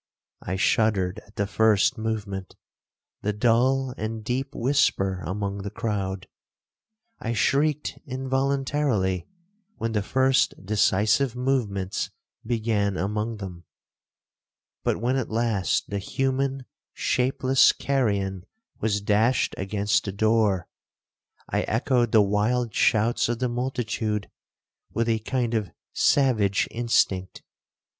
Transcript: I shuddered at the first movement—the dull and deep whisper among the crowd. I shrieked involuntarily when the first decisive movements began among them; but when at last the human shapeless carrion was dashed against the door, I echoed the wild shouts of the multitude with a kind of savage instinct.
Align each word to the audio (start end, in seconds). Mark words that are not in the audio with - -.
I 0.41 0.55
shuddered 0.55 1.19
at 1.27 1.35
the 1.35 1.45
first 1.45 1.95
movement—the 1.95 3.33
dull 3.33 3.93
and 3.99 4.23
deep 4.23 4.55
whisper 4.55 5.21
among 5.27 5.59
the 5.61 5.69
crowd. 5.69 6.27
I 7.19 7.33
shrieked 7.33 7.99
involuntarily 8.07 9.27
when 9.75 9.91
the 9.91 10.01
first 10.01 10.55
decisive 10.65 11.35
movements 11.35 12.09
began 12.43 12.97
among 12.97 13.37
them; 13.37 13.65
but 14.83 14.99
when 14.99 15.17
at 15.17 15.29
last 15.29 15.91
the 15.91 15.99
human 15.99 16.65
shapeless 16.95 17.71
carrion 17.71 18.47
was 18.79 19.01
dashed 19.01 19.53
against 19.55 20.05
the 20.05 20.11
door, 20.11 20.67
I 21.47 21.61
echoed 21.69 22.11
the 22.11 22.23
wild 22.23 22.73
shouts 22.73 23.29
of 23.29 23.37
the 23.37 23.49
multitude 23.49 24.31
with 24.91 25.07
a 25.07 25.19
kind 25.19 25.53
of 25.53 25.69
savage 25.93 26.67
instinct. 26.71 27.43